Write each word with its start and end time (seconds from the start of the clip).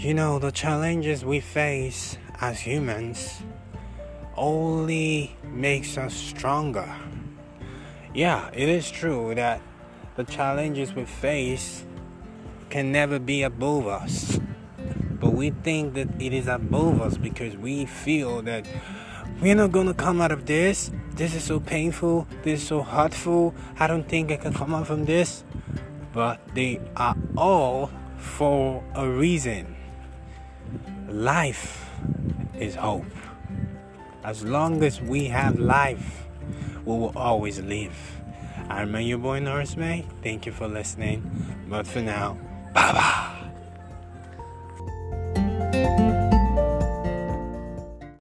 You 0.00 0.14
know, 0.14 0.38
the 0.38 0.50
challenges 0.50 1.26
we 1.26 1.40
face 1.40 2.16
as 2.40 2.58
humans 2.58 3.42
only 4.34 5.36
makes 5.44 5.98
us 5.98 6.14
stronger. 6.14 6.90
Yeah, 8.14 8.48
it 8.54 8.70
is 8.70 8.90
true 8.90 9.34
that 9.34 9.60
the 10.16 10.24
challenges 10.24 10.94
we 10.94 11.04
face 11.04 11.84
can 12.70 12.90
never 12.90 13.18
be 13.18 13.42
above 13.42 13.88
us. 13.88 14.40
But 15.20 15.34
we 15.34 15.50
think 15.50 15.92
that 15.92 16.08
it 16.18 16.32
is 16.32 16.48
above 16.48 17.02
us 17.02 17.18
because 17.18 17.58
we 17.58 17.84
feel 17.84 18.40
that 18.40 18.66
we're 19.42 19.54
not 19.54 19.70
gonna 19.70 19.92
come 19.92 20.22
out 20.22 20.32
of 20.32 20.46
this. 20.46 20.90
This 21.10 21.34
is 21.34 21.44
so 21.44 21.60
painful. 21.60 22.26
This 22.42 22.62
is 22.62 22.66
so 22.66 22.80
hurtful. 22.80 23.54
I 23.78 23.86
don't 23.86 24.08
think 24.08 24.32
I 24.32 24.38
can 24.38 24.54
come 24.54 24.72
out 24.72 24.86
from 24.86 25.04
this. 25.04 25.44
But 26.14 26.40
they 26.54 26.80
are 26.96 27.14
all 27.36 27.90
for 28.16 28.82
a 28.94 29.06
reason. 29.06 29.76
Life 31.10 31.90
is 32.56 32.76
hope. 32.76 33.04
As 34.22 34.44
long 34.44 34.84
as 34.84 35.00
we 35.00 35.26
have 35.26 35.58
life, 35.58 36.28
we 36.84 36.92
will 36.96 37.12
always 37.16 37.58
live. 37.60 37.96
I'm 38.68 38.94
your 39.00 39.18
boy 39.18 39.40
Norris 39.40 39.76
May. 39.76 40.06
Thank 40.22 40.46
you 40.46 40.52
for 40.52 40.68
listening. 40.68 41.28
But 41.68 41.88
for 41.88 42.00
now, 42.00 42.38
bye 42.72 42.92
bye. 42.92 43.26